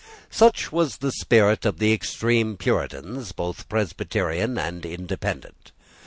[0.31, 5.71] Such was the spirit of the extreme Puritans, both Presbyterian and Independent.